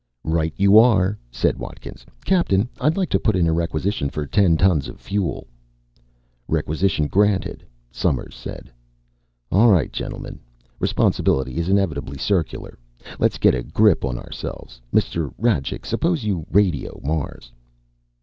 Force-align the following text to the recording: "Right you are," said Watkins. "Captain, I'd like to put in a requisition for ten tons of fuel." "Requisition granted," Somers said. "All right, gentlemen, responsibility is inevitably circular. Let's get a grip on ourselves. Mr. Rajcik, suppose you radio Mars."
"Right 0.23 0.51
you 0.57 0.79
are," 0.79 1.15
said 1.29 1.59
Watkins. 1.59 2.07
"Captain, 2.25 2.67
I'd 2.79 2.97
like 2.97 3.09
to 3.09 3.19
put 3.19 3.35
in 3.35 3.45
a 3.45 3.53
requisition 3.53 4.09
for 4.09 4.25
ten 4.25 4.57
tons 4.57 4.87
of 4.87 4.99
fuel." 4.99 5.45
"Requisition 6.47 7.05
granted," 7.05 7.63
Somers 7.91 8.33
said. 8.33 8.71
"All 9.51 9.69
right, 9.69 9.93
gentlemen, 9.93 10.39
responsibility 10.79 11.57
is 11.57 11.69
inevitably 11.69 12.17
circular. 12.17 12.79
Let's 13.19 13.37
get 13.37 13.53
a 13.53 13.61
grip 13.61 14.03
on 14.03 14.17
ourselves. 14.17 14.81
Mr. 14.91 15.31
Rajcik, 15.37 15.85
suppose 15.85 16.23
you 16.23 16.47
radio 16.49 16.99
Mars." 17.03 17.51